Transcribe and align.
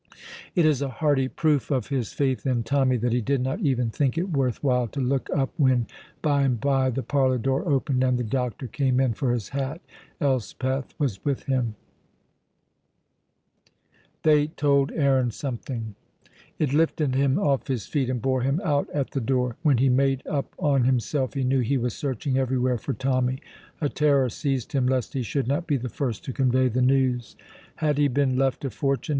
It 0.55 0.65
is 0.65 0.81
a 0.81 0.89
hardy 0.89 1.27
proof 1.27 1.69
of 1.69 1.89
his 1.89 2.11
faith 2.11 2.47
in 2.47 2.63
Tommy 2.63 2.97
that 2.97 3.11
he 3.13 3.21
did 3.21 3.39
not 3.39 3.59
even 3.59 3.91
think 3.91 4.17
it 4.17 4.31
worth 4.31 4.63
while 4.63 4.87
to 4.87 4.99
look 4.99 5.29
up 5.29 5.51
when, 5.57 5.85
by 6.23 6.41
and 6.41 6.59
by, 6.59 6.89
the 6.89 7.03
parlour 7.03 7.37
door 7.37 7.69
opened 7.69 8.03
and 8.03 8.17
the 8.17 8.23
doctor 8.23 8.65
came 8.65 8.99
in 8.99 9.13
for 9.13 9.31
his 9.31 9.49
hat. 9.49 9.79
Elspeth 10.19 10.95
was 10.97 11.23
with 11.23 11.43
him. 11.43 11.75
[Illustration: 14.15 14.17
They 14.23 14.47
told 14.47 14.91
Aaron 14.93 15.29
something.] 15.29 15.75
They 15.77 15.77
told 15.77 15.95
Aaron 15.99 16.35
something. 16.49 16.55
It 16.57 16.73
lifted 16.73 17.13
him 17.13 17.37
off 17.37 17.67
his 17.67 17.85
feet 17.85 18.09
and 18.09 18.19
bore 18.19 18.41
him 18.41 18.59
out 18.63 18.89
at 18.89 19.11
the 19.11 19.21
door. 19.21 19.57
When 19.61 19.77
he 19.77 19.87
made 19.89 20.25
up 20.25 20.51
on 20.57 20.85
himself 20.85 21.35
he 21.35 21.43
knew 21.43 21.59
he 21.59 21.77
was 21.77 21.95
searching 21.95 22.39
everywhere 22.39 22.79
for 22.79 22.93
Tommy. 22.93 23.37
A 23.79 23.87
terror 23.87 24.29
seized 24.29 24.71
him, 24.71 24.87
lest 24.87 25.13
he 25.13 25.21
should 25.21 25.47
not 25.47 25.67
be 25.67 25.77
the 25.77 25.89
first 25.89 26.25
to 26.25 26.33
convey 26.33 26.69
the 26.69 26.81
news. 26.81 27.35
Had 27.75 27.99
he 27.99 28.07
been 28.07 28.35
left 28.35 28.65
a 28.65 28.71
fortune? 28.71 29.09